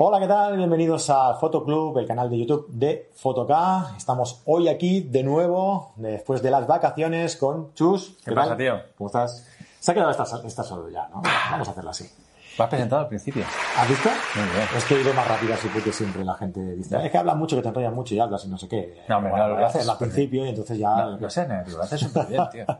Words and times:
Hola, 0.00 0.20
¿qué 0.20 0.28
tal? 0.28 0.56
Bienvenidos 0.56 1.10
a 1.10 1.34
Fotoclub, 1.34 1.98
el 1.98 2.06
canal 2.06 2.30
de 2.30 2.38
YouTube 2.38 2.68
de 2.68 3.10
Fotok. 3.16 3.50
Estamos 3.96 4.42
hoy 4.44 4.68
aquí 4.68 5.00
de 5.00 5.24
nuevo, 5.24 5.90
después 5.96 6.40
de 6.40 6.52
las 6.52 6.68
vacaciones, 6.68 7.36
con 7.36 7.74
Chus. 7.74 8.16
¿Qué 8.24 8.30
pasa, 8.30 8.56
tío? 8.56 8.74
¿Cómo 8.96 9.08
estás? 9.08 9.44
Se 9.80 9.90
ha 9.90 9.94
quedado 9.94 10.12
esta, 10.12 10.22
esta 10.46 10.62
solo 10.62 10.88
ya, 10.88 11.08
¿no? 11.08 11.20
Vamos 11.50 11.66
a 11.66 11.72
hacerlo 11.72 11.90
así. 11.90 12.08
Lo 12.56 12.62
has 12.62 12.70
presentado 12.70 13.02
al 13.02 13.08
principio. 13.08 13.44
¿Has 13.76 13.88
visto? 13.88 14.08
Muy 14.36 14.48
bien. 14.50 14.68
Es 14.76 14.84
que 14.84 14.94
he 14.94 15.00
ido 15.00 15.12
más 15.14 15.26
rápido 15.26 15.54
así 15.54 15.66
porque 15.66 15.92
siempre 15.92 16.24
la 16.24 16.34
gente 16.34 16.60
dice, 16.76 17.04
es 17.04 17.10
que 17.10 17.18
hablas 17.18 17.34
mucho, 17.34 17.56
que 17.56 17.62
te 17.62 17.68
enrollas 17.68 17.92
mucho 17.92 18.14
y 18.14 18.20
hablas 18.20 18.44
y 18.44 18.48
no 18.50 18.56
sé 18.56 18.68
qué. 18.68 19.02
No, 19.08 19.16
hombre, 19.16 19.32
Bueno, 19.32 19.48
no, 19.48 19.54
lo 19.54 19.60
lo 19.62 19.66
haces 19.66 19.88
al 19.88 19.98
principio 19.98 20.46
y 20.46 20.50
entonces 20.50 20.78
ya... 20.78 20.94
No, 20.94 21.16
lo 21.18 21.28
sé, 21.28 21.48
lo 21.48 21.82
haces 21.82 21.98
súper 21.98 22.26
bien, 22.26 22.48
tío. 22.52 22.64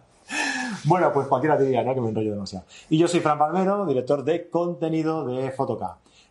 Bueno, 0.85 1.11
pues 1.12 1.27
cualquiera 1.27 1.57
diría, 1.57 1.82
¿no? 1.82 1.95
Que 1.95 2.00
me 2.00 2.11
enrollo 2.11 2.30
demasiado. 2.30 2.64
Y 2.91 2.98
yo 2.98 3.09
soy 3.09 3.21
Fran 3.21 3.39
Palmero, 3.39 3.87
director 3.87 4.23
de 4.23 4.48
contenido 4.48 5.27
de 5.27 5.50
Fotok. 5.50 5.82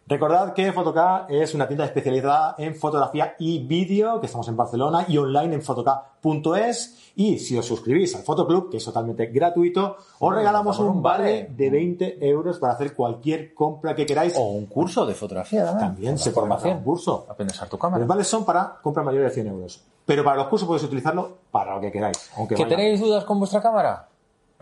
Recordad 0.09 0.53
que 0.53 0.71
Fotok 0.71 1.29
es 1.29 1.53
una 1.53 1.67
tienda 1.67 1.83
especializada 1.83 2.55
en 2.57 2.75
fotografía 2.75 3.35
y 3.39 3.59
vídeo, 3.67 4.21
que 4.21 4.27
estamos 4.27 4.47
en 4.47 4.55
Barcelona 4.55 5.03
y 5.05 5.17
online 5.17 5.55
en 5.55 5.61
fotok.es. 5.61 7.11
Y 7.17 7.39
si 7.39 7.57
os 7.57 7.65
suscribís 7.65 8.15
al 8.15 8.21
Fotoclub, 8.21 8.69
que 8.71 8.77
es 8.77 8.85
totalmente 8.85 9.25
gratuito, 9.25 9.97
os 10.19 10.33
regalamos 10.33 10.77
por 10.77 10.85
un 10.85 11.01
vale 11.03 11.23
vale. 11.23 11.47
de 11.49 11.69
20 11.69 12.25
euros 12.25 12.57
para 12.57 12.73
hacer 12.73 12.93
cualquier 12.95 13.53
compra 13.53 13.93
que 13.95 14.05
queráis. 14.05 14.33
O 14.37 14.43
un 14.51 14.67
curso 14.67 15.05
de 15.05 15.13
fotografía, 15.13 15.65
¿no? 15.73 15.77
También 15.77 16.17
se 16.17 16.31
formación. 16.31 16.77
un 16.77 16.83
curso. 16.85 17.25
Aprendes 17.29 17.61
a 17.61 17.65
tu 17.65 17.75
Los 17.75 17.81
cámara. 17.81 18.05
vales 18.05 18.27
son 18.27 18.45
para 18.45 18.77
compra 18.81 19.03
mayor 19.03 19.23
de 19.23 19.29
100 19.31 19.47
euros. 19.47 19.83
Pero 20.05 20.23
para 20.23 20.37
los 20.37 20.47
cursos 20.47 20.65
podéis 20.67 20.85
utilizarlo 20.85 21.39
para 21.51 21.75
lo 21.75 21.81
que 21.81 21.91
queráis. 21.91 22.31
Aunque 22.37 22.55
¿Que 22.55 22.63
vaya- 22.63 22.77
tenéis 22.77 23.01
dudas 23.01 23.25
con 23.25 23.39
vuestra 23.39 23.61
cámara? 23.61 24.07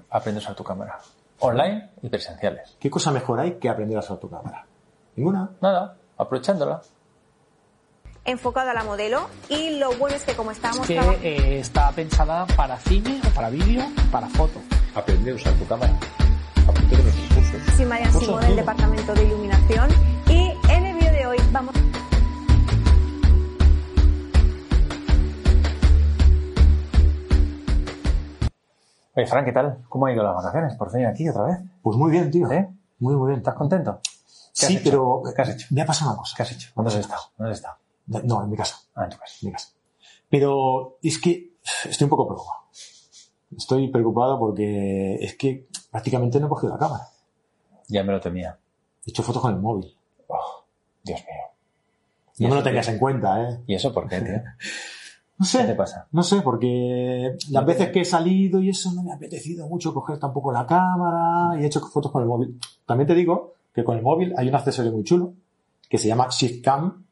Aprendes 0.09 0.49
a 0.49 0.55
tu 0.55 0.63
cámara. 0.63 0.97
Online 1.39 1.89
y 2.01 2.09
presenciales. 2.09 2.77
¿Qué 2.79 2.89
cosa 2.89 3.11
mejor 3.11 3.39
hay 3.41 3.55
que 3.59 3.69
aprender 3.69 3.97
a 3.97 3.99
usar 3.99 4.17
tu 4.17 4.27
cámara? 4.29 4.65
Ninguna. 5.15 5.49
Nada, 5.61 5.97
aprovechándola. 6.17 6.81
enfocada 8.25 8.71
a 8.71 8.73
la 8.73 8.83
modelo 8.83 9.27
y 9.49 9.77
lo 9.77 9.95
bueno 9.97 10.15
es 10.15 10.23
que 10.23 10.33
como 10.33 10.51
estábamos 10.51 10.87
que 10.87 10.95
trabajando 10.95 11.27
eh, 11.27 11.59
está 11.59 11.91
pensada 11.91 12.45
para 12.57 12.77
cine, 12.79 13.21
o 13.25 13.29
para 13.35 13.49
vídeo, 13.49 13.83
para 14.11 14.27
foto. 14.27 14.59
Aprende 14.95 15.31
a 15.31 15.35
usar 15.35 15.53
tu 15.53 15.67
cámara. 15.67 15.93
Apúntate 16.63 16.95
con 16.95 17.03
nuestros 17.03 17.33
cursos. 17.35 17.75
sin 17.75 17.87
Marian 17.87 18.11
Curso, 18.11 18.25
Simón 18.25 18.41
del 18.41 18.55
departamento 18.55 19.13
de 19.13 19.23
iluminación 19.25 19.89
y 20.27 20.53
en 20.69 20.85
el 20.85 20.95
vídeo 20.95 21.11
de 21.11 21.27
hoy 21.27 21.37
vamos 21.51 21.75
Oye, 29.17 29.27
Fran, 29.27 29.45
¿qué 29.45 29.53
tal? 29.53 29.77
¿Cómo 29.87 30.07
ha 30.07 30.11
ido 30.11 30.23
las 30.23 30.35
vacaciones? 30.35 30.75
Por 30.75 30.91
fin 30.91 31.05
aquí 31.05 31.29
otra 31.29 31.43
vez. 31.43 31.59
Pues 31.81 31.95
muy 31.95 32.11
bien, 32.11 32.29
tío. 32.31 32.51
¿Eh? 32.51 32.67
Muy, 32.99 33.15
muy 33.15 33.27
bien. 33.27 33.37
¿Estás 33.37 33.55
contento? 33.55 34.01
¿Qué 34.57 34.65
has 34.65 34.71
Sí, 34.71 34.79
pero 34.83 35.21
¿Qué 35.35 35.41
has 35.41 35.49
hecho? 35.49 35.67
me 35.71 35.81
ha 35.81 35.85
pasado 35.85 36.11
una 36.11 36.19
cosa. 36.19 36.33
¿Qué 36.37 36.43
has 36.43 36.51
hecho? 36.53 36.69
¿Dónde 36.75 36.91
has 36.91 36.97
estado? 36.97 37.21
¿Dónde 37.37 37.51
has 37.51 37.57
estado? 37.57 37.77
No, 38.07 38.43
en 38.43 38.49
mi 38.49 38.55
casa. 38.55 38.77
Ah, 38.95 39.03
en 39.03 39.09
tu 39.09 39.17
casa. 39.17 39.35
En 39.41 39.47
mi 39.47 39.51
casa. 39.53 39.69
Pero 40.29 40.97
es 41.01 41.19
que 41.19 41.55
estoy 41.89 42.05
un 42.05 42.09
poco 42.09 42.27
preocupado. 42.27 42.59
Estoy 43.57 43.87
preocupado 43.89 44.39
porque 44.39 45.15
es 45.15 45.35
que 45.35 45.67
prácticamente 45.91 46.39
no 46.39 46.47
he 46.47 46.49
cogido 46.49 46.73
la 46.73 46.79
cámara. 46.79 47.07
Ya 47.87 48.03
me 48.03 48.13
lo 48.13 48.19
temía. 48.19 48.57
He 49.05 49.09
hecho 49.09 49.23
fotos 49.23 49.41
con 49.41 49.53
el 49.53 49.59
móvil. 49.59 49.95
Oh, 50.27 50.63
Dios 51.03 51.19
mío. 51.19 51.43
No 52.39 52.49
me 52.49 52.55
lo 52.55 52.63
tengas 52.63 52.87
en 52.89 52.99
cuenta, 52.99 53.41
¿eh? 53.49 53.63
¿Y 53.67 53.75
eso 53.75 53.93
por 53.93 54.07
qué, 54.07 54.21
tío? 54.21 54.35
No 55.37 55.45
sé. 55.45 55.59
¿Qué 55.59 55.65
te 55.65 55.75
pasa? 55.75 56.07
No 56.13 56.23
sé, 56.23 56.41
porque 56.41 57.35
las 57.49 57.65
veces 57.65 57.89
que 57.89 57.99
he 57.99 58.05
salido 58.05 58.61
y 58.61 58.69
eso 58.69 58.93
no 58.93 59.03
me 59.03 59.11
ha 59.11 59.15
apetecido 59.15 59.67
mucho 59.67 59.93
coger 59.93 60.17
tampoco 60.17 60.49
la 60.53 60.65
cámara 60.65 61.59
y 61.59 61.63
he 61.63 61.67
hecho 61.67 61.81
fotos 61.81 62.09
con 62.09 62.21
el 62.21 62.27
móvil. 62.29 62.57
También 62.85 63.05
te 63.05 63.13
digo 63.15 63.54
que 63.75 63.83
con 63.83 63.97
el 63.97 64.01
móvil 64.03 64.33
hay 64.37 64.47
un 64.47 64.55
accesorio 64.55 64.91
muy 64.91 65.03
chulo 65.03 65.33
que 65.89 65.97
se 65.99 66.07
llama 66.07 66.27
Shift 66.31 66.63
Cam, 66.63 67.05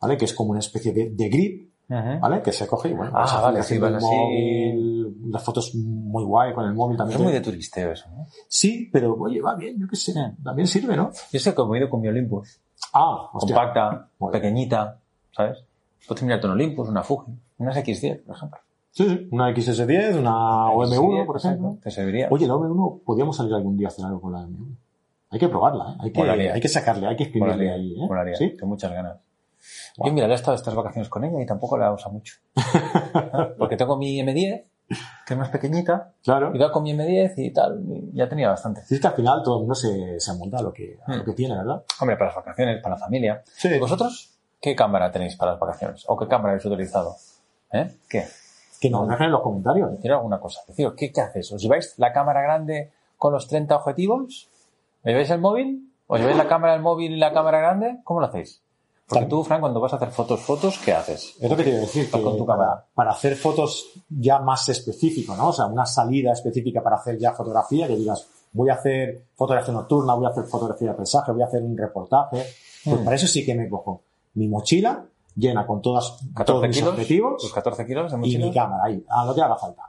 ¿vale? 0.00 0.16
Que 0.16 0.24
es 0.24 0.34
como 0.34 0.50
una 0.50 0.60
especie 0.60 0.92
de, 0.92 1.10
de 1.10 1.28
grip. 1.28 1.66
¿vale? 1.88 2.42
Que 2.42 2.50
se 2.50 2.66
coge 2.66 2.88
y 2.88 2.94
bueno, 2.94 3.12
Ah, 3.14 3.20
vas 3.20 3.42
vale, 3.42 3.62
sí, 3.62 3.74
el 3.74 3.80
vas 3.80 3.94
así. 3.94 4.06
móvil, 4.06 5.30
las 5.30 5.44
fotos 5.44 5.72
muy 5.76 6.24
guay 6.24 6.52
con 6.52 6.64
el 6.64 6.74
móvil 6.74 6.96
también. 6.96 7.18
Es 7.20 7.24
muy 7.24 7.32
de 7.32 7.40
turisteo 7.40 7.92
eso, 7.92 8.08
¿no? 8.10 8.26
Sí, 8.48 8.88
pero 8.92 9.14
oye, 9.14 9.40
va 9.40 9.54
bien, 9.54 9.78
yo 9.78 9.86
qué 9.86 9.94
sé, 9.94 10.12
también 10.42 10.66
sirve, 10.66 10.96
¿no? 10.96 11.10
Yo 11.32 11.38
sé 11.38 11.54
que 11.54 11.62
he 11.62 11.78
ido 11.78 11.88
con 11.88 12.00
mi 12.00 12.08
Olympus. 12.08 12.58
Ah, 12.92 13.30
hostia. 13.32 13.54
compacta, 13.54 14.08
pequeñita, 14.32 14.98
¿sabes? 15.30 15.58
Puedes 16.08 16.24
mirarte 16.24 16.46
un 16.48 16.54
Olympus, 16.54 16.88
una 16.88 17.04
Fuji, 17.04 17.32
unas 17.58 17.76
X10, 17.76 18.24
por 18.24 18.34
ejemplo. 18.36 18.58
Sí, 18.90 19.08
sí, 19.08 19.28
una 19.30 19.50
XS10, 19.54 20.18
una 20.18 20.32
OM1, 20.72 21.26
por 21.26 21.36
ejemplo. 21.36 21.78
Te 21.82 21.90
serviría. 21.90 22.28
Oye, 22.30 22.46
la 22.48 22.54
OM1, 22.54 23.02
podríamos 23.04 23.36
salir 23.36 23.52
algún 23.54 23.76
día 23.76 23.88
a 23.88 23.90
hacer 23.90 24.04
algo 24.06 24.20
con 24.20 24.32
la 24.32 24.40
OM1. 24.40 24.76
Hay 25.30 25.38
que 25.38 25.48
probarla, 25.48 25.92
¿eh? 25.92 25.96
Hay 26.00 26.12
que, 26.12 26.20
Molaría. 26.20 26.54
hay 26.54 26.60
que 26.60 26.68
sacarle, 26.68 27.06
hay 27.06 27.16
que 27.16 27.30
Molaría, 27.38 27.74
ahí, 27.74 27.92
¿eh? 27.94 28.06
molaría, 28.06 28.36
¿Sí? 28.36 28.50
tengo 28.50 28.68
muchas 28.68 28.92
ganas. 28.92 29.18
Yo, 29.96 30.12
mira, 30.12 30.26
he 30.28 30.34
estado 30.34 30.54
estas 30.54 30.74
vacaciones 30.74 31.08
con 31.08 31.24
ella 31.24 31.40
y 31.42 31.46
tampoco 31.46 31.76
la 31.76 31.92
usa 31.92 32.10
mucho. 32.10 32.34
Porque 33.58 33.76
tengo 33.76 33.96
mi 33.96 34.20
M10, 34.20 34.64
que 35.26 35.34
es 35.34 35.36
más 35.38 35.48
pequeñita, 35.48 36.12
Claro. 36.22 36.54
iba 36.54 36.70
con 36.70 36.84
mi 36.84 36.92
M10 36.94 37.34
y 37.38 37.52
tal, 37.52 37.82
y 37.88 38.16
ya 38.16 38.28
tenía 38.28 38.48
bastante. 38.48 38.82
Sí, 38.84 38.94
es 38.94 39.00
que 39.00 39.06
al 39.08 39.14
final 39.14 39.42
todo 39.42 39.56
el 39.56 39.60
mundo 39.60 39.74
se, 39.74 40.20
se 40.20 40.30
amonta 40.30 40.58
a 40.58 40.62
lo 40.62 40.72
que, 40.72 40.98
a 41.04 41.16
lo 41.16 41.22
Hmm. 41.22 41.26
que 41.26 41.32
tiene, 41.32 41.56
¿verdad? 41.56 41.82
Hombre, 42.00 42.16
para 42.16 42.28
las 42.30 42.36
vacaciones, 42.36 42.80
para 42.82 42.94
la 42.94 43.00
familia. 43.00 43.42
Sí. 43.46 43.68
¿Y 43.68 43.78
vosotros 43.78 44.38
qué 44.60 44.76
cámara 44.76 45.10
tenéis 45.10 45.34
para 45.36 45.52
las 45.52 45.60
vacaciones? 45.60 46.04
¿O 46.06 46.16
qué 46.16 46.28
cámara 46.28 46.50
habéis 46.50 46.64
utilizado? 46.66 47.16
¿Eh? 47.72 47.90
¿Qué? 48.08 48.24
Que 48.80 48.90
nos 48.90 49.08
dejen 49.08 49.26
en 49.26 49.32
los 49.32 49.40
comentarios. 49.42 49.90
decir 49.90 50.12
alguna 50.12 50.38
cosa. 50.38 50.60
Deciros, 50.68 50.94
¿qué, 50.96 51.10
¿qué 51.12 51.20
haces? 51.22 51.50
¿Os 51.50 51.60
lleváis 51.60 51.94
la 51.98 52.12
cámara 52.12 52.42
grande 52.42 52.92
con 53.16 53.32
los 53.32 53.48
30 53.48 53.74
objetivos? 53.74 54.50
¿Os 55.06 55.10
lleváis 55.12 55.30
el 55.30 55.40
móvil? 55.40 55.92
¿Os 56.08 56.18
lleváis 56.20 56.36
la 56.36 56.48
cámara 56.48 56.72
del 56.74 56.82
móvil 56.82 57.12
y 57.12 57.16
la 57.16 57.32
cámara 57.32 57.58
grande? 57.58 57.98
¿Cómo 58.04 58.20
lo 58.20 58.26
hacéis? 58.26 58.60
Porque 59.08 59.26
tú, 59.26 59.44
Frank, 59.44 59.60
cuando 59.60 59.78
vas 59.80 59.92
a 59.92 59.96
hacer 59.96 60.10
fotos, 60.10 60.40
fotos, 60.40 60.78
¿qué 60.84 60.92
haces? 60.92 61.36
Es 61.40 61.48
lo 61.48 61.56
que 61.56 61.62
te 61.62 61.68
iba 61.70 61.78
a 61.78 61.82
decir, 61.82 62.10
que 62.10 62.20
Con 62.22 62.36
tu 62.36 62.44
cámara. 62.44 62.84
para 62.92 63.12
hacer 63.12 63.36
fotos 63.36 63.86
ya 64.08 64.40
más 64.40 64.68
específico, 64.68 65.36
¿no? 65.36 65.48
O 65.48 65.52
sea, 65.52 65.66
una 65.66 65.86
salida 65.86 66.32
específica 66.32 66.82
para 66.82 66.96
hacer 66.96 67.16
ya 67.16 67.32
fotografía, 67.32 67.86
que 67.86 67.94
digas, 67.96 68.26
voy 68.52 68.68
a 68.68 68.74
hacer 68.74 69.26
fotografía 69.36 69.72
nocturna, 69.72 70.14
voy 70.14 70.26
a 70.26 70.30
hacer 70.30 70.42
fotografía 70.44 70.88
de 70.90 70.94
paisaje, 70.94 71.30
voy 71.30 71.42
a 71.42 71.46
hacer 71.46 71.62
un 71.62 71.76
reportaje. 71.78 72.44
Pues 72.84 73.00
Hmm. 73.00 73.04
para 73.04 73.14
eso 73.16 73.26
sí 73.28 73.44
que 73.44 73.54
me 73.54 73.68
cojo 73.68 74.00
mi 74.34 74.48
mochila 74.48 75.04
llena 75.36 75.66
con 75.66 75.80
todas, 75.82 76.18
14 76.34 76.44
todos 76.46 76.62
mis 76.68 76.76
kilos. 76.78 76.92
objetivos 76.92 77.42
Tus 77.42 77.52
14 77.52 77.86
kilos 77.86 78.10
de 78.10 78.16
y 78.16 78.20
mochila. 78.20 78.46
mi 78.46 78.52
cámara 78.52 78.84
ahí, 78.84 79.04
a 79.08 79.24
lo 79.24 79.34
que 79.34 79.40
haga 79.42 79.56
falta. 79.56 79.82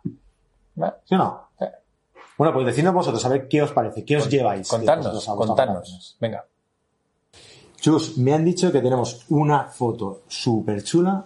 ¿Sí 1.06 1.16
o 1.16 1.18
no? 1.18 1.47
Bueno, 2.38 2.54
pues 2.54 2.66
decidnos 2.68 2.94
vosotros, 2.94 3.24
a 3.26 3.30
ver 3.30 3.48
qué 3.48 3.62
os 3.62 3.72
parece, 3.72 4.06
qué 4.06 4.18
os 4.18 4.30
lleváis. 4.30 4.68
Contadnos, 4.68 5.26
contadnos. 5.26 6.18
Venga. 6.20 6.46
Chus, 7.80 8.18
me 8.18 8.34
han 8.34 8.44
dicho 8.46 8.72
que 8.72 8.82
tenemos 8.82 9.26
una 9.30 9.66
foto 9.66 10.22
súper 10.28 10.84
chula 10.84 11.24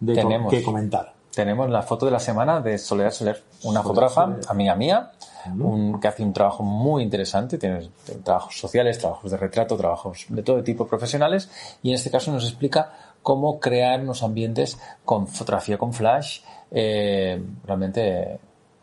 de 0.00 0.14
Tenemos. 0.14 0.50
que 0.50 0.62
comentar. 0.62 1.12
Tenemos 1.34 1.70
la 1.70 1.82
foto 1.82 2.04
de 2.06 2.12
la 2.12 2.18
semana 2.18 2.60
de 2.60 2.76
Soledad 2.76 3.10
Soler, 3.10 3.36
una 3.36 3.62
Soledad 3.62 3.82
fotógrafa, 3.82 4.24
Soler. 4.26 4.40
amiga 4.48 4.74
mía, 4.74 5.12
un- 5.58 5.98
que 6.00 6.08
hace 6.08 6.22
un 6.22 6.32
trabajo 6.34 6.62
muy 6.62 7.02
interesante, 7.02 7.56
tiene 7.56 7.88
trabajos 8.22 8.58
sociales, 8.58 8.98
trabajos 8.98 9.30
de 9.30 9.36
retrato, 9.38 9.76
trabajos 9.76 10.26
de 10.28 10.42
todo 10.42 10.62
tipo 10.62 10.86
profesionales, 10.86 11.48
y 11.82 11.88
en 11.90 11.94
este 11.94 12.10
caso 12.10 12.30
nos 12.32 12.44
explica 12.44 12.92
cómo 13.22 13.58
crear 13.60 14.00
unos 14.00 14.22
ambientes 14.22 14.78
con 15.06 15.26
fotografía 15.26 15.78
con 15.78 15.92
flash, 15.94 16.40
eh, 16.70 17.42
realmente 17.64 18.38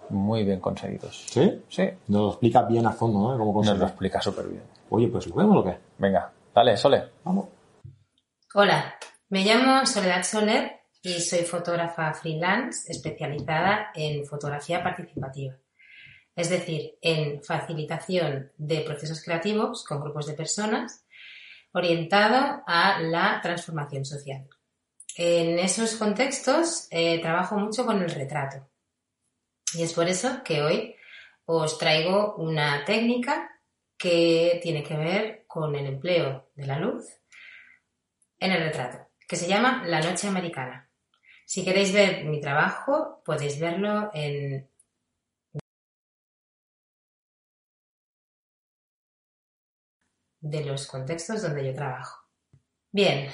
muy 0.09 0.43
bien 0.43 0.59
conseguidos. 0.59 1.25
¿Sí? 1.29 1.63
Sí, 1.69 1.89
Nos 2.07 2.21
lo 2.21 2.29
explica 2.29 2.63
bien 2.63 2.85
a 2.85 2.91
fondo, 2.91 3.19
¿no? 3.19 3.37
Cómo 3.37 3.63
nos 3.63 3.77
lo 3.77 3.85
explica 3.85 4.21
súper 4.21 4.47
bien. 4.47 4.63
Oye, 4.89 5.07
pues 5.07 5.27
lo 5.27 5.35
vemos 5.35 5.57
o 5.57 5.63
qué? 5.63 5.77
Venga, 5.97 6.31
dale, 6.53 6.77
Sole. 6.77 7.03
Vamos. 7.23 7.47
Hola, 8.55 8.95
me 9.29 9.43
llamo 9.43 9.85
Soledad 9.85 10.23
Soler 10.23 10.79
y 11.01 11.19
soy 11.19 11.43
fotógrafa 11.43 12.13
freelance 12.13 12.91
especializada 12.91 13.91
en 13.93 14.25
fotografía 14.25 14.83
participativa, 14.83 15.55
es 16.35 16.49
decir, 16.49 16.97
en 17.01 17.43
facilitación 17.43 18.51
de 18.57 18.81
procesos 18.81 19.23
creativos 19.23 19.85
con 19.85 20.01
grupos 20.01 20.25
de 20.27 20.33
personas 20.33 21.05
orientado 21.73 22.63
a 22.65 22.99
la 22.99 23.39
transformación 23.41 24.03
social. 24.03 24.47
En 25.15 25.59
esos 25.59 25.95
contextos 25.95 26.87
eh, 26.89 27.21
trabajo 27.21 27.57
mucho 27.57 27.85
con 27.85 28.01
el 28.01 28.09
retrato 28.09 28.68
y 29.73 29.83
es 29.83 29.93
por 29.93 30.07
eso 30.07 30.43
que 30.43 30.61
hoy 30.61 30.95
os 31.45 31.77
traigo 31.77 32.35
una 32.35 32.85
técnica 32.85 33.49
que 33.97 34.59
tiene 34.63 34.83
que 34.83 34.95
ver 34.95 35.45
con 35.47 35.75
el 35.75 35.85
empleo 35.85 36.49
de 36.55 36.65
la 36.65 36.79
luz 36.79 37.05
en 38.39 38.51
el 38.51 38.63
retrato, 38.63 39.09
que 39.27 39.35
se 39.35 39.47
llama 39.47 39.83
La 39.85 39.99
Noche 39.99 40.27
Americana. 40.27 40.89
Si 41.45 41.65
queréis 41.65 41.91
ver 41.91 42.25
mi 42.25 42.39
trabajo, 42.39 43.21
podéis 43.25 43.59
verlo 43.59 44.09
en 44.13 44.69
de 50.41 50.63
los 50.63 50.87
contextos 50.87 51.41
donde 51.41 51.65
yo 51.65 51.73
trabajo. 51.73 52.25
Bien, 52.91 53.29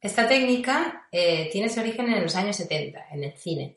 esta 0.00 0.26
técnica 0.26 1.06
eh, 1.12 1.50
tiene 1.52 1.68
su 1.68 1.80
origen 1.80 2.12
en 2.12 2.22
los 2.22 2.34
años 2.34 2.56
70, 2.56 3.08
en 3.10 3.24
el 3.24 3.36
cine. 3.36 3.76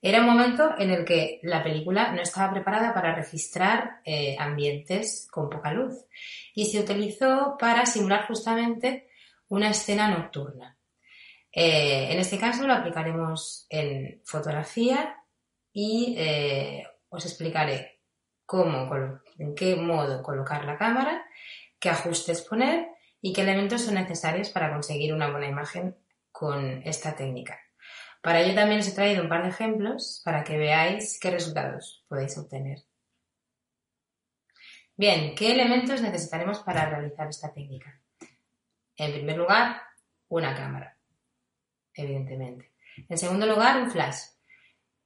Era 0.00 0.20
un 0.20 0.26
momento 0.26 0.74
en 0.78 0.90
el 0.90 1.04
que 1.04 1.40
la 1.42 1.62
película 1.62 2.12
no 2.12 2.22
estaba 2.22 2.52
preparada 2.52 2.94
para 2.94 3.16
registrar 3.16 4.00
eh, 4.04 4.36
ambientes 4.38 5.28
con 5.30 5.50
poca 5.50 5.72
luz 5.72 6.06
y 6.54 6.66
se 6.66 6.78
utilizó 6.78 7.56
para 7.58 7.84
simular 7.84 8.26
justamente 8.28 9.08
una 9.48 9.70
escena 9.70 10.08
nocturna. 10.08 10.78
Eh, 11.50 12.12
en 12.12 12.18
este 12.20 12.38
caso 12.38 12.66
lo 12.66 12.74
aplicaremos 12.74 13.66
en 13.70 14.20
fotografía 14.24 15.16
y 15.72 16.14
eh, 16.16 16.86
os 17.08 17.24
explicaré 17.26 18.00
cómo, 18.46 18.88
en 19.38 19.54
qué 19.56 19.74
modo 19.74 20.22
colocar 20.22 20.64
la 20.64 20.78
cámara, 20.78 21.24
qué 21.80 21.90
ajustes 21.90 22.42
poner 22.42 22.86
y 23.20 23.32
qué 23.32 23.40
elementos 23.40 23.82
son 23.82 23.94
necesarios 23.94 24.50
para 24.50 24.72
conseguir 24.72 25.12
una 25.12 25.30
buena 25.30 25.48
imagen 25.48 25.96
con 26.30 26.82
esta 26.84 27.16
técnica. 27.16 27.58
Para 28.20 28.40
ello 28.40 28.54
también 28.54 28.80
os 28.80 28.88
he 28.88 28.94
traído 28.94 29.22
un 29.22 29.28
par 29.28 29.42
de 29.42 29.50
ejemplos 29.50 30.22
para 30.24 30.42
que 30.44 30.58
veáis 30.58 31.18
qué 31.20 31.30
resultados 31.30 32.04
podéis 32.08 32.36
obtener. 32.36 32.84
Bien, 34.96 35.34
¿qué 35.36 35.52
elementos 35.52 36.02
necesitaremos 36.02 36.58
para 36.60 36.88
realizar 36.90 37.28
esta 37.28 37.52
técnica? 37.52 38.00
En 38.96 39.12
primer 39.12 39.36
lugar, 39.36 39.80
una 40.28 40.54
cámara, 40.56 40.98
evidentemente. 41.94 42.72
En 43.08 43.16
segundo 43.16 43.46
lugar, 43.46 43.80
un 43.80 43.90
flash. 43.90 44.18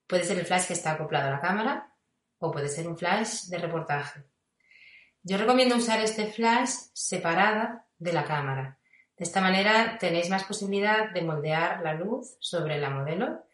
Puede 0.06 0.24
ser 0.24 0.38
el 0.38 0.46
flash 0.46 0.66
que 0.66 0.72
está 0.72 0.92
acoplado 0.92 1.28
a 1.28 1.32
la 1.32 1.40
cámara 1.40 1.94
o 2.38 2.50
puede 2.50 2.68
ser 2.68 2.88
un 2.88 2.96
flash 2.96 3.44
de 3.48 3.58
reportaje. 3.58 4.24
Yo 5.22 5.36
recomiendo 5.36 5.76
usar 5.76 6.00
este 6.00 6.26
flash 6.26 6.70
separada 6.94 7.86
de 7.98 8.12
la 8.12 8.24
cámara. 8.24 8.78
De 9.16 9.24
esta 9.24 9.40
manera 9.40 9.98
tenéis 9.98 10.30
más 10.30 10.44
posibilidad 10.44 11.10
de 11.10 11.22
moldear 11.22 11.80
la 11.82 11.94
luz 11.94 12.36
sobre 12.40 12.78
la 12.78 12.90
modelo 12.90 13.44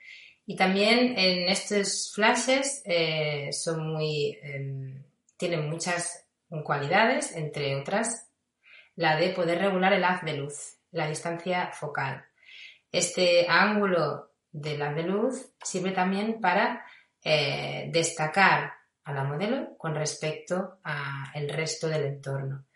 y 0.46 0.56
también 0.56 1.18
en 1.18 1.48
estos 1.48 2.12
flashes 2.14 2.82
eh, 2.86 3.52
son 3.52 3.92
muy, 3.92 4.38
em, 4.42 5.04
tienen 5.36 5.68
muchas 5.68 6.26
cualidades, 6.64 7.36
entre 7.36 7.76
otras 7.76 8.30
la 8.96 9.16
de 9.16 9.28
poder 9.30 9.58
regular 9.58 9.92
el 9.92 10.04
haz 10.04 10.22
de 10.22 10.38
luz, 10.38 10.78
la 10.90 11.06
distancia 11.08 11.70
focal. 11.72 12.24
Este 12.90 13.46
ángulo 13.48 14.32
del 14.50 14.82
haz 14.82 14.96
de 14.96 15.02
luz 15.02 15.52
sirve 15.62 15.92
también 15.92 16.40
para 16.40 16.84
eh, 17.22 17.90
destacar 17.92 18.72
a 19.04 19.12
la 19.12 19.24
modelo 19.24 19.76
con 19.76 19.94
respecto 19.94 20.80
al 20.82 21.48
resto 21.48 21.88
del 21.88 22.06
entorno. 22.06 22.67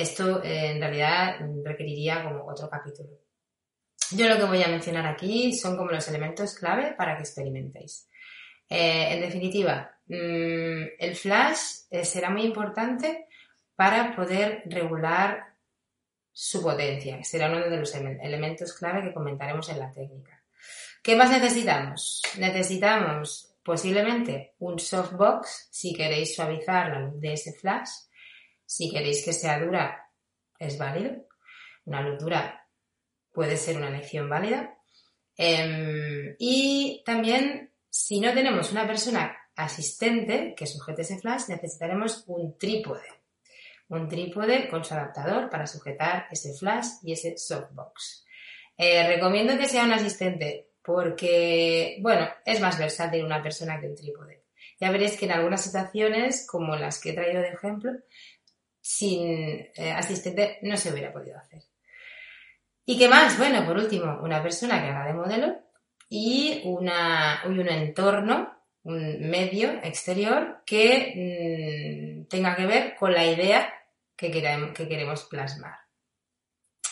Esto 0.00 0.42
eh, 0.42 0.70
en 0.70 0.80
realidad 0.80 1.36
requeriría 1.62 2.24
como 2.24 2.46
otro 2.46 2.70
capítulo. 2.70 3.10
Yo 4.12 4.28
lo 4.28 4.36
que 4.36 4.44
voy 4.44 4.62
a 4.62 4.68
mencionar 4.68 5.06
aquí 5.06 5.52
son 5.52 5.76
como 5.76 5.90
los 5.90 6.08
elementos 6.08 6.54
clave 6.54 6.94
para 6.96 7.16
que 7.16 7.22
experimentéis. 7.22 8.08
Eh, 8.68 9.08
en 9.12 9.20
definitiva, 9.20 9.94
mm, 10.06 10.82
el 10.98 11.16
flash 11.16 11.60
eh, 11.90 12.04
será 12.06 12.30
muy 12.30 12.44
importante 12.44 13.26
para 13.76 14.16
poder 14.16 14.62
regular 14.66 15.54
su 16.32 16.62
potencia. 16.62 17.22
Será 17.22 17.48
uno 17.48 17.68
de 17.68 17.76
los 17.76 17.94
elementos 17.94 18.72
clave 18.72 19.02
que 19.02 19.12
comentaremos 19.12 19.68
en 19.68 19.80
la 19.80 19.92
técnica. 19.92 20.42
¿Qué 21.02 21.14
más 21.14 21.30
necesitamos? 21.30 22.22
Necesitamos 22.38 23.54
posiblemente 23.62 24.54
un 24.60 24.78
softbox 24.78 25.68
si 25.70 25.92
queréis 25.92 26.34
suavizar 26.34 26.88
la 26.88 27.00
luz 27.00 27.20
de 27.20 27.34
ese 27.34 27.52
flash. 27.52 27.90
Si 28.70 28.88
queréis 28.88 29.24
que 29.24 29.32
sea 29.32 29.58
dura, 29.58 30.08
es 30.56 30.78
válido. 30.78 31.26
Una 31.86 32.02
luz 32.02 32.20
dura 32.20 32.68
puede 33.32 33.56
ser 33.56 33.76
una 33.76 33.88
elección 33.88 34.28
válida. 34.28 34.78
Em, 35.36 36.36
y 36.38 37.02
también, 37.04 37.72
si 37.88 38.20
no 38.20 38.32
tenemos 38.32 38.70
una 38.70 38.86
persona 38.86 39.36
asistente 39.56 40.54
que 40.56 40.68
sujete 40.68 41.02
ese 41.02 41.18
flash, 41.18 41.48
necesitaremos 41.48 42.22
un 42.28 42.56
trípode. 42.56 43.08
Un 43.88 44.08
trípode 44.08 44.68
con 44.68 44.84
su 44.84 44.94
adaptador 44.94 45.50
para 45.50 45.66
sujetar 45.66 46.28
ese 46.30 46.54
flash 46.56 46.86
y 47.02 47.14
ese 47.14 47.36
softbox. 47.38 48.24
Eh, 48.76 49.04
recomiendo 49.08 49.58
que 49.58 49.66
sea 49.66 49.82
un 49.82 49.94
asistente 49.94 50.68
porque, 50.80 51.98
bueno, 52.02 52.28
es 52.44 52.60
más 52.60 52.78
versátil 52.78 53.24
una 53.24 53.42
persona 53.42 53.80
que 53.80 53.88
un 53.88 53.96
trípode. 53.96 54.44
Ya 54.78 54.90
veréis 54.90 55.18
que 55.18 55.26
en 55.26 55.32
algunas 55.32 55.62
situaciones, 55.62 56.46
como 56.46 56.74
las 56.76 57.00
que 57.00 57.10
he 57.10 57.14
traído 57.14 57.42
de 57.42 57.48
ejemplo, 57.48 57.92
sin 58.80 59.68
eh, 59.74 59.92
asistente 59.92 60.58
no 60.62 60.76
se 60.76 60.92
hubiera 60.92 61.12
podido 61.12 61.38
hacer. 61.38 61.62
¿Y 62.84 62.98
qué 62.98 63.08
más? 63.08 63.38
Bueno, 63.38 63.64
por 63.64 63.76
último, 63.76 64.20
una 64.22 64.42
persona 64.42 64.80
que 64.80 64.88
haga 64.88 65.06
de 65.06 65.14
modelo 65.14 65.56
y, 66.08 66.62
una, 66.64 67.42
un 67.46 67.60
entorno, 67.68 68.52
un 68.82 69.28
medio 69.30 69.70
exterior 69.82 70.62
que 70.66 72.24
mm, 72.24 72.28
tenga 72.28 72.56
que 72.56 72.66
ver 72.66 72.96
con 72.96 73.12
la 73.12 73.24
idea 73.24 73.72
que, 74.16 74.30
que 74.30 74.88
queremos 74.88 75.24
plasmar. 75.24 75.78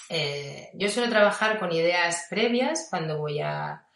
Eh, 0.08 0.70
yo 0.74 0.88
suelo 0.88 1.10
trabajar 1.10 1.58
con 1.58 1.72
ideas 1.72 2.26
previas 2.30 2.86
cuando 2.90 3.18
voy 3.18 3.40
a 3.40 3.86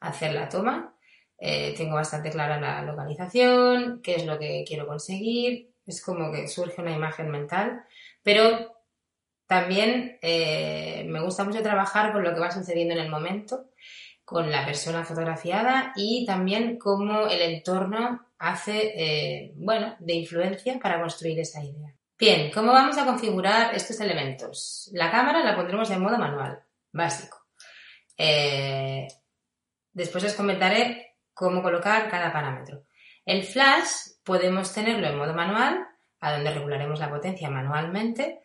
hacer 0.00 0.32
la 0.32 0.48
toma. 0.48 0.94
Eh, 1.38 1.74
tengo 1.76 1.94
bastante 1.94 2.30
clara 2.30 2.60
la 2.60 2.82
localización, 2.82 4.00
qué 4.02 4.16
es 4.16 4.26
lo 4.26 4.38
que 4.38 4.64
quiero 4.66 4.86
conseguir. 4.86 5.73
Es 5.86 6.02
como 6.02 6.32
que 6.32 6.48
surge 6.48 6.80
una 6.80 6.92
imagen 6.92 7.30
mental. 7.30 7.84
Pero 8.22 8.74
también 9.46 10.18
eh, 10.22 11.04
me 11.08 11.20
gusta 11.20 11.44
mucho 11.44 11.62
trabajar 11.62 12.12
con 12.12 12.24
lo 12.24 12.34
que 12.34 12.40
va 12.40 12.50
sucediendo 12.50 12.94
en 12.94 13.00
el 13.00 13.10
momento, 13.10 13.70
con 14.24 14.50
la 14.50 14.64
persona 14.64 15.04
fotografiada 15.04 15.92
y 15.96 16.24
también 16.26 16.78
cómo 16.78 17.26
el 17.26 17.42
entorno 17.42 18.26
hace, 18.38 19.52
bueno, 19.56 19.96
de 20.00 20.14
influencia 20.14 20.78
para 20.78 21.00
construir 21.00 21.38
esa 21.40 21.62
idea. 21.62 21.94
Bien, 22.16 22.50
¿cómo 22.52 22.72
vamos 22.72 22.96
a 22.96 23.04
configurar 23.04 23.74
estos 23.74 24.00
elementos? 24.00 24.88
La 24.92 25.10
cámara 25.10 25.42
la 25.42 25.56
pondremos 25.56 25.90
en 25.90 26.00
modo 26.00 26.16
manual, 26.16 26.62
básico. 26.92 27.38
Eh, 28.16 29.08
después 29.92 30.22
os 30.22 30.34
comentaré 30.34 31.16
cómo 31.32 31.60
colocar 31.60 32.08
cada 32.08 32.32
parámetro. 32.32 32.86
El 33.26 33.42
flash 33.42 34.13
podemos 34.24 34.72
tenerlo 34.72 35.06
en 35.06 35.18
modo 35.18 35.34
manual, 35.34 35.86
a 36.20 36.32
donde 36.32 36.52
regularemos 36.52 36.98
la 36.98 37.10
potencia 37.10 37.50
manualmente, 37.50 38.44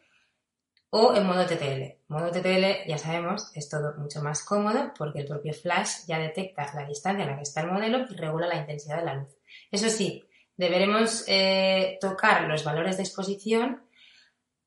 o 0.92 1.16
en 1.16 1.26
modo 1.26 1.46
TTL. 1.46 2.00
Modo 2.08 2.32
TTL, 2.32 2.88
ya 2.88 2.98
sabemos, 2.98 3.52
es 3.56 3.70
todo 3.70 3.96
mucho 3.98 4.22
más 4.22 4.44
cómodo 4.44 4.92
porque 4.98 5.20
el 5.20 5.28
propio 5.28 5.54
flash 5.54 6.06
ya 6.08 6.18
detecta 6.18 6.72
la 6.74 6.86
distancia 6.86 7.24
en 7.24 7.30
la 7.30 7.36
que 7.36 7.44
está 7.44 7.62
el 7.62 7.72
modelo 7.72 8.06
y 8.10 8.16
regula 8.16 8.48
la 8.48 8.58
intensidad 8.58 8.98
de 8.98 9.06
la 9.06 9.14
luz. 9.16 9.30
Eso 9.72 9.90
sí, 9.90 10.28
deberemos 10.58 11.24
eh, 11.28 11.98
tocar 12.02 12.44
los 12.44 12.64
valores 12.64 12.98
de 12.98 13.04
exposición 13.04 13.84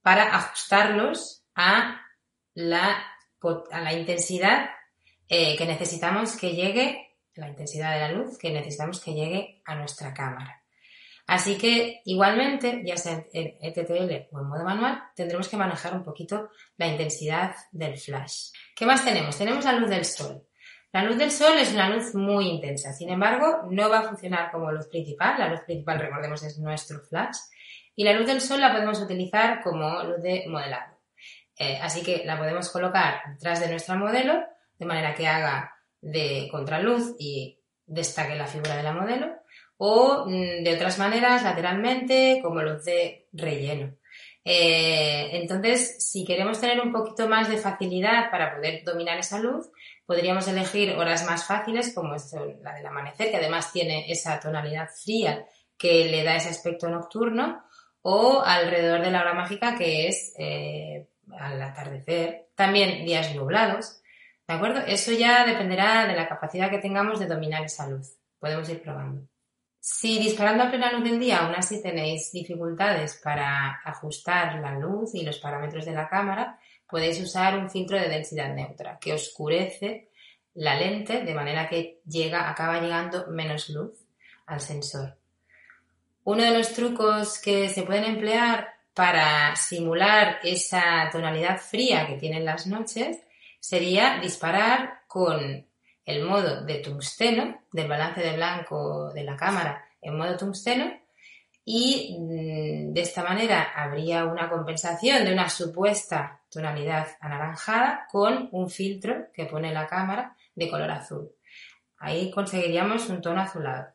para 0.00 0.35
ajustarlos 0.35 1.44
a 1.55 2.00
la, 2.55 3.05
intensidad 3.93 4.71
eh, 5.28 5.57
que 5.57 5.66
necesitamos 5.66 6.37
que 6.37 6.54
llegue, 6.54 7.16
la 7.35 7.49
intensidad 7.49 7.92
de 7.92 8.00
la 8.00 8.12
luz 8.12 8.38
que 8.38 8.50
necesitamos 8.50 9.00
que 9.00 9.14
llegue 9.14 9.62
a 9.64 9.75
nuestra 9.75 10.14
cámara. 10.14 10.62
Así 11.32 11.56
que 11.56 12.02
igualmente, 12.04 12.82
ya 12.84 12.98
sea 12.98 13.24
en 13.32 13.56
ETTL 13.58 14.28
o 14.32 14.40
en 14.40 14.48
modo 14.48 14.64
manual, 14.64 15.02
tendremos 15.16 15.48
que 15.48 15.56
manejar 15.56 15.94
un 15.94 16.04
poquito 16.04 16.50
la 16.76 16.88
intensidad 16.88 17.54
del 17.70 17.96
flash. 17.96 18.50
¿Qué 18.76 18.84
más 18.84 19.02
tenemos? 19.02 19.38
Tenemos 19.38 19.64
la 19.64 19.72
luz 19.72 19.88
del 19.88 20.04
sol. 20.04 20.46
La 20.92 21.02
luz 21.04 21.16
del 21.16 21.30
sol 21.30 21.56
es 21.56 21.72
una 21.72 21.88
luz 21.88 22.14
muy 22.14 22.48
intensa, 22.48 22.92
sin 22.92 23.08
embargo, 23.08 23.62
no 23.70 23.88
va 23.88 24.00
a 24.00 24.08
funcionar 24.10 24.52
como 24.52 24.70
luz 24.72 24.88
principal. 24.88 25.38
La 25.38 25.48
luz 25.48 25.60
principal, 25.60 26.00
recordemos, 26.00 26.42
es 26.42 26.58
nuestro 26.58 27.00
flash. 27.00 27.38
Y 27.96 28.04
la 28.04 28.12
luz 28.12 28.26
del 28.26 28.42
sol 28.42 28.60
la 28.60 28.70
podemos 28.70 29.00
utilizar 29.00 29.62
como 29.62 30.02
luz 30.02 30.20
de 30.20 30.44
modelado. 30.48 30.98
Eh, 31.56 31.78
así 31.80 32.02
que 32.02 32.26
la 32.26 32.36
podemos 32.36 32.68
colocar 32.68 33.22
detrás 33.32 33.58
de 33.58 33.70
nuestra 33.70 33.94
modelo, 33.94 34.44
de 34.78 34.84
manera 34.84 35.14
que 35.14 35.26
haga 35.26 35.74
de 35.98 36.46
contraluz 36.50 37.16
y 37.18 37.58
destaque 37.86 38.36
la 38.36 38.46
figura 38.46 38.76
de 38.76 38.82
la 38.82 38.92
modelo. 38.92 39.41
O 39.84 40.26
mm, 40.26 40.62
de 40.62 40.74
otras 40.76 40.96
maneras, 41.00 41.42
lateralmente, 41.42 42.38
como 42.40 42.62
luz 42.62 42.84
de 42.84 43.26
relleno. 43.32 43.92
Eh, 44.44 45.30
entonces, 45.32 46.08
si 46.08 46.24
queremos 46.24 46.60
tener 46.60 46.80
un 46.80 46.92
poquito 46.92 47.28
más 47.28 47.48
de 47.48 47.56
facilidad 47.56 48.30
para 48.30 48.54
poder 48.54 48.84
dominar 48.84 49.18
esa 49.18 49.40
luz, 49.40 49.70
podríamos 50.06 50.46
elegir 50.46 50.92
horas 50.92 51.26
más 51.26 51.48
fáciles, 51.48 51.92
como 51.92 52.14
la 52.62 52.74
del 52.74 52.86
amanecer, 52.86 53.32
que 53.32 53.38
además 53.38 53.72
tiene 53.72 54.08
esa 54.08 54.38
tonalidad 54.38 54.88
fría 54.88 55.44
que 55.76 56.04
le 56.04 56.22
da 56.22 56.36
ese 56.36 56.50
aspecto 56.50 56.88
nocturno, 56.88 57.64
o 58.02 58.40
alrededor 58.40 59.02
de 59.02 59.10
la 59.10 59.22
hora 59.22 59.34
mágica, 59.34 59.76
que 59.76 60.06
es 60.06 60.32
eh, 60.38 61.08
al 61.40 61.60
atardecer. 61.60 62.50
También 62.54 63.04
días 63.04 63.34
nublados, 63.34 64.00
¿de 64.46 64.54
acuerdo? 64.54 64.78
Eso 64.86 65.10
ya 65.10 65.44
dependerá 65.44 66.06
de 66.06 66.14
la 66.14 66.28
capacidad 66.28 66.70
que 66.70 66.78
tengamos 66.78 67.18
de 67.18 67.26
dominar 67.26 67.64
esa 67.64 67.88
luz. 67.88 68.16
Podemos 68.38 68.68
ir 68.68 68.80
probando. 68.80 69.31
Si 69.84 70.20
disparando 70.20 70.62
a 70.62 70.70
plena 70.70 70.92
luz 70.92 71.02
del 71.02 71.18
día 71.18 71.38
aún 71.40 71.56
así 71.56 71.82
tenéis 71.82 72.30
dificultades 72.30 73.20
para 73.20 73.80
ajustar 73.84 74.60
la 74.60 74.78
luz 74.78 75.12
y 75.12 75.24
los 75.24 75.40
parámetros 75.40 75.84
de 75.84 75.90
la 75.90 76.08
cámara, 76.08 76.56
podéis 76.88 77.20
usar 77.20 77.58
un 77.58 77.68
filtro 77.68 77.98
de 77.98 78.08
densidad 78.08 78.54
neutra 78.54 78.96
que 79.00 79.12
oscurece 79.12 80.12
la 80.54 80.76
lente 80.76 81.24
de 81.24 81.34
manera 81.34 81.68
que 81.68 82.00
llega, 82.06 82.48
acaba 82.48 82.80
llegando 82.80 83.26
menos 83.26 83.70
luz 83.70 84.06
al 84.46 84.60
sensor. 84.60 85.18
Uno 86.22 86.44
de 86.44 86.56
los 86.56 86.72
trucos 86.74 87.40
que 87.40 87.68
se 87.68 87.82
pueden 87.82 88.04
emplear 88.04 88.68
para 88.94 89.56
simular 89.56 90.38
esa 90.44 91.08
tonalidad 91.10 91.58
fría 91.58 92.06
que 92.06 92.18
tienen 92.18 92.44
las 92.44 92.68
noches 92.68 93.18
sería 93.58 94.20
disparar 94.20 95.00
con 95.08 95.66
el 96.04 96.25
modo 96.25 96.64
de 96.64 96.76
tungsteno, 96.76 97.62
del 97.73 97.88
balance 97.88 98.21
de 98.21 98.37
blanco 98.37 99.12
de 99.12 99.25
la 99.25 99.37
cámara 99.37 99.85
en 100.00 100.16
modo 100.16 100.37
tungsteno, 100.37 100.92
y 101.64 102.18
mm, 102.18 102.92
de 102.92 103.00
esta 103.00 103.23
manera 103.23 103.73
habría 103.75 104.25
una 104.25 104.49
compensación 104.49 105.25
de 105.25 105.32
una 105.32 105.49
supuesta 105.49 106.40
tonalidad 106.50 107.09
anaranjada 107.21 108.06
con 108.11 108.49
un 108.52 108.68
filtro 108.68 109.28
que 109.32 109.47
pone 109.47 109.73
la 109.73 109.87
cámara 109.87 110.37
de 110.54 110.68
color 110.68 110.90
azul. 110.90 111.30
Ahí 111.99 112.30
conseguiríamos 112.30 113.09
un 113.09 113.23
tono 113.23 113.40
azulado. 113.40 113.94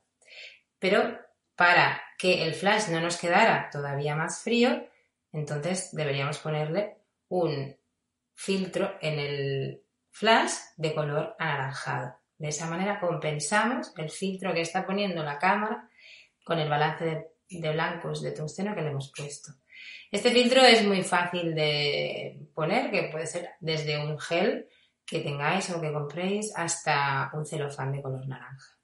Pero 0.79 1.19
para 1.55 2.01
que 2.17 2.43
el 2.43 2.53
flash 2.53 2.89
no 2.89 3.01
nos 3.01 3.17
quedara 3.17 3.69
todavía 3.69 4.15
más 4.15 4.41
frío, 4.43 4.87
entonces 5.33 5.89
deberíamos 5.91 6.37
ponerle 6.37 6.97
un 7.27 7.75
filtro 8.33 8.95
en 9.01 9.19
el 9.19 9.81
flash 10.17 10.53
de 10.77 10.93
color 10.95 11.35
anaranjado. 11.37 12.15
De 12.37 12.49
esa 12.49 12.67
manera 12.67 12.99
compensamos 12.99 13.93
el 13.97 14.09
filtro 14.09 14.53
que 14.53 14.61
está 14.61 14.85
poniendo 14.85 15.23
la 15.23 15.37
cámara 15.37 15.89
con 16.43 16.59
el 16.59 16.69
balance 16.69 17.29
de, 17.49 17.71
blancos 17.71 18.21
de 18.21 18.31
tungsteno 18.31 18.73
que 18.73 18.81
le 18.81 18.89
hemos 18.89 19.11
puesto. 19.15 19.51
Este 20.11 20.31
filtro 20.31 20.61
es 20.61 20.83
muy 20.85 21.03
fácil 21.03 21.53
de 21.53 22.47
poner, 22.53 22.89
que 22.89 23.09
puede 23.11 23.27
ser 23.27 23.49
desde 23.59 23.97
un 23.97 24.17
gel 24.19 24.67
que 25.05 25.19
tengáis 25.19 25.69
o 25.69 25.79
que 25.79 25.91
compréis 25.91 26.51
hasta 26.55 27.29
un 27.33 27.45
celofán 27.45 27.91
de 27.91 28.01
color 28.01 28.27
naranja. 28.27 28.77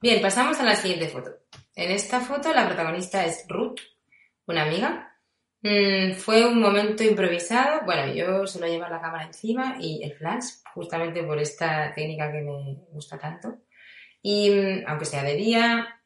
Bien, 0.00 0.22
pasamos 0.22 0.58
a 0.58 0.64
la 0.64 0.74
siguiente 0.74 1.08
foto. 1.08 1.30
En 1.74 1.90
esta 1.90 2.20
foto 2.20 2.52
la 2.54 2.66
protagonista 2.66 3.24
es 3.24 3.44
Ruth, 3.48 3.80
una 4.46 4.62
amiga. 4.62 5.09
Mm, 5.62 6.12
fue 6.14 6.46
un 6.46 6.60
momento 6.60 7.04
improvisado. 7.04 7.84
Bueno, 7.84 8.12
yo 8.14 8.46
suelo 8.46 8.66
llevar 8.66 8.90
la 8.90 9.00
cámara 9.00 9.26
encima 9.26 9.76
y 9.80 10.02
el 10.02 10.14
flash, 10.14 10.44
justamente 10.74 11.22
por 11.22 11.38
esta 11.38 11.92
técnica 11.94 12.32
que 12.32 12.40
me 12.40 12.74
gusta 12.92 13.18
tanto. 13.18 13.58
Y 14.22 14.50
mm, 14.50 14.84
aunque 14.86 15.04
sea 15.06 15.22
de 15.24 15.34
día, 15.36 16.02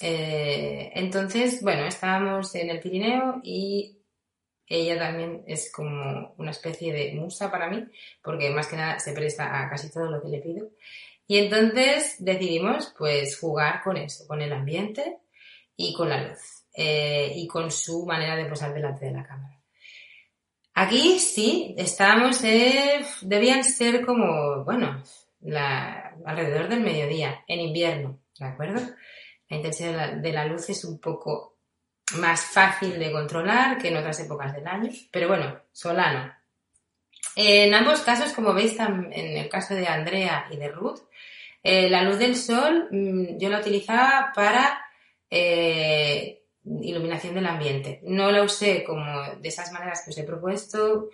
eh, 0.00 0.92
entonces, 0.94 1.62
bueno, 1.62 1.86
estábamos 1.86 2.54
en 2.56 2.70
el 2.70 2.80
Pirineo 2.80 3.40
y 3.44 3.98
ella 4.66 4.98
también 4.98 5.44
es 5.46 5.72
como 5.72 6.34
una 6.38 6.50
especie 6.52 6.92
de 6.92 7.12
musa 7.14 7.50
para 7.50 7.68
mí, 7.70 7.84
porque 8.22 8.50
más 8.50 8.68
que 8.68 8.76
nada 8.76 8.98
se 9.00 9.12
presta 9.12 9.60
a 9.62 9.70
casi 9.70 9.90
todo 9.92 10.10
lo 10.10 10.22
que 10.22 10.28
le 10.28 10.40
pido. 10.40 10.70
Y 11.26 11.38
entonces 11.38 12.16
decidimos 12.18 12.94
pues 12.98 13.38
jugar 13.38 13.82
con 13.82 13.96
eso, 13.96 14.26
con 14.26 14.42
el 14.42 14.52
ambiente 14.52 15.18
y 15.76 15.94
con 15.94 16.08
la 16.10 16.28
luz 16.28 16.61
eh, 16.74 17.32
y 17.34 17.46
con 17.46 17.70
su 17.70 18.06
manera 18.06 18.36
de 18.36 18.46
posar 18.46 18.72
delante 18.74 19.06
de 19.06 19.12
la 19.12 19.26
cámara. 19.26 19.58
Aquí 20.74 21.18
sí, 21.18 21.74
estábamos, 21.76 22.42
debían 23.20 23.62
ser 23.62 24.06
como, 24.06 24.64
bueno, 24.64 25.02
alrededor 26.24 26.68
del 26.68 26.80
mediodía, 26.80 27.44
en 27.46 27.60
invierno, 27.60 28.20
¿de 28.38 28.46
acuerdo? 28.46 28.80
La 29.48 29.56
intensidad 29.56 30.14
de 30.14 30.32
la 30.32 30.46
luz 30.46 30.70
es 30.70 30.84
un 30.84 30.98
poco 30.98 31.58
más 32.16 32.42
fácil 32.42 32.98
de 32.98 33.12
controlar 33.12 33.78
que 33.78 33.88
en 33.88 33.96
otras 33.96 34.18
épocas 34.20 34.54
del 34.54 34.66
año, 34.66 34.90
pero 35.10 35.28
bueno, 35.28 35.60
solano. 35.72 36.32
En 37.36 37.74
ambos 37.74 38.00
casos, 38.00 38.32
como 38.32 38.54
veis 38.54 38.78
en 38.78 39.12
el 39.12 39.48
caso 39.48 39.74
de 39.74 39.86
Andrea 39.86 40.46
y 40.50 40.56
de 40.56 40.68
Ruth, 40.68 41.00
eh, 41.62 41.88
la 41.88 42.02
luz 42.02 42.18
del 42.18 42.36
sol 42.36 42.88
mm, 42.90 43.38
yo 43.38 43.48
la 43.48 43.60
utilizaba 43.60 44.32
para 44.34 44.84
eh, 45.30 46.41
iluminación 46.64 47.34
del 47.34 47.46
ambiente. 47.46 48.00
No 48.04 48.30
la 48.30 48.42
usé 48.42 48.84
como 48.84 49.04
de 49.40 49.48
esas 49.48 49.72
maneras 49.72 50.02
que 50.04 50.10
os 50.10 50.18
he 50.18 50.24
propuesto, 50.24 51.08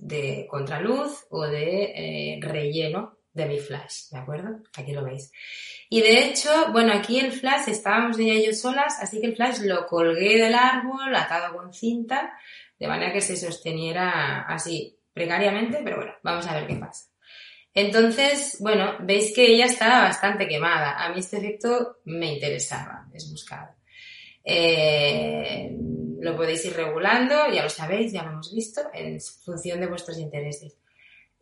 de 0.00 0.46
contraluz 0.48 1.26
o 1.30 1.42
de 1.42 1.92
eh, 1.94 2.38
relleno 2.40 3.18
de 3.32 3.46
mi 3.46 3.58
flash, 3.58 4.08
¿de 4.10 4.18
acuerdo? 4.18 4.62
Aquí 4.78 4.92
lo 4.92 5.04
veis. 5.04 5.30
Y 5.90 6.00
de 6.00 6.24
hecho, 6.24 6.72
bueno, 6.72 6.92
aquí 6.94 7.20
el 7.20 7.32
flash 7.32 7.68
estábamos 7.68 8.16
de 8.16 8.32
ellos 8.32 8.58
solas, 8.58 8.98
así 9.00 9.20
que 9.20 9.26
el 9.26 9.36
flash 9.36 9.60
lo 9.60 9.86
colgué 9.86 10.38
del 10.38 10.54
árbol, 10.54 11.14
atado 11.14 11.54
con 11.54 11.72
cinta, 11.72 12.32
de 12.78 12.88
manera 12.88 13.12
que 13.12 13.20
se 13.20 13.36
sosteniera 13.36 14.42
así 14.42 14.98
precariamente, 15.12 15.80
pero 15.84 15.96
bueno, 15.96 16.12
vamos 16.22 16.46
a 16.46 16.54
ver 16.54 16.66
qué 16.66 16.76
pasa. 16.76 17.10
Entonces, 17.74 18.56
bueno, 18.60 18.96
veis 19.00 19.34
que 19.34 19.46
ella 19.46 19.66
estaba 19.66 20.04
bastante 20.04 20.48
quemada. 20.48 21.04
A 21.04 21.10
mí 21.10 21.20
este 21.20 21.36
efecto 21.36 21.98
me 22.04 22.32
interesaba, 22.32 23.06
es 23.12 23.30
buscado. 23.30 23.68
Eh, 24.46 25.76
lo 26.20 26.36
podéis 26.36 26.64
ir 26.64 26.74
regulando, 26.74 27.34
ya 27.52 27.64
lo 27.64 27.68
sabéis, 27.68 28.12
ya 28.12 28.22
lo 28.22 28.30
hemos 28.30 28.54
visto, 28.54 28.80
en 28.94 29.20
función 29.20 29.80
de 29.80 29.88
vuestros 29.88 30.18
intereses. 30.18 30.78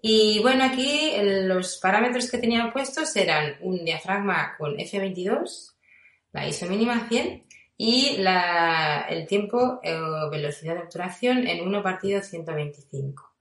Y 0.03 0.41
bueno, 0.41 0.65
aquí 0.65 1.13
los 1.21 1.77
parámetros 1.77 2.31
que 2.31 2.39
tenía 2.39 2.73
puestos 2.73 3.15
eran 3.17 3.57
un 3.61 3.85
diafragma 3.85 4.55
con 4.59 4.77
F22, 4.77 5.75
la 6.33 6.49
ISO 6.49 6.67
mínima 6.67 7.07
100 7.09 7.45
y 7.77 8.17
el 8.19 9.27
tiempo 9.27 9.81
o 9.83 10.31
velocidad 10.31 10.75
de 10.75 10.83
obturación 10.83 11.47
en 11.47 11.67
1 11.67 11.83
partido 11.83 12.21
125 12.21 13.35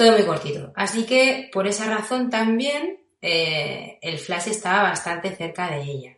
todo 0.00 0.12
muy 0.12 0.24
cortito. 0.24 0.72
Así 0.76 1.04
que 1.04 1.50
por 1.52 1.66
esa 1.66 1.84
razón 1.84 2.30
también 2.30 3.00
eh, 3.20 3.98
el 4.00 4.18
flash 4.18 4.48
estaba 4.48 4.82
bastante 4.84 5.36
cerca 5.36 5.70
de 5.70 5.82
ella. 5.82 6.16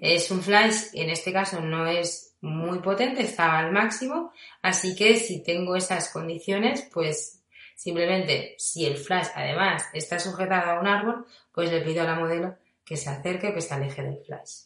Es 0.00 0.30
un 0.30 0.42
flash, 0.42 0.88
en 0.94 1.10
este 1.10 1.32
caso 1.32 1.60
no 1.60 1.86
es 1.86 2.36
muy 2.40 2.80
potente, 2.80 3.22
estaba 3.22 3.58
al 3.58 3.72
máximo, 3.72 4.32
así 4.62 4.94
que 4.94 5.16
si 5.16 5.42
tengo 5.42 5.76
esas 5.76 6.10
condiciones, 6.10 6.88
pues 6.92 7.42
simplemente 7.74 8.54
si 8.58 8.84
el 8.84 8.96
flash 8.96 9.28
además 9.34 9.84
está 9.92 10.18
sujetado 10.18 10.72
a 10.72 10.80
un 10.80 10.86
árbol, 10.86 11.26
pues 11.52 11.70
le 11.70 11.80
pido 11.80 12.02
a 12.02 12.06
la 12.06 12.14
modelo 12.14 12.56
que 12.84 12.96
se 12.96 13.10
acerque 13.10 13.48
o 13.48 13.54
que 13.54 13.60
se 13.60 13.74
aleje 13.74 14.02
del 14.02 14.18
flash. 14.24 14.64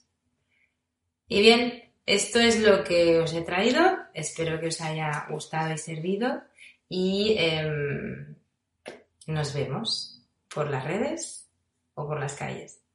Y 1.29 1.41
bien, 1.41 1.93
esto 2.07 2.41
es 2.41 2.61
lo 2.61 2.85
que 2.85 3.19
os 3.19 3.33
he 3.35 3.43
traído, 3.43 3.81
espero 4.15 4.61
que 4.61 4.69
os 4.69 4.81
haya 4.81 5.27
gustado 5.29 5.75
y 5.75 5.79
servido 5.79 6.43
y 6.89 7.37
em, 7.39 8.37
nos 9.27 9.53
vemos 9.53 10.23
por 10.49 10.71
las 10.71 10.85
redes 10.85 11.49
o 11.95 12.07
por 12.07 12.21
las 12.21 12.35
calles. 12.35 12.86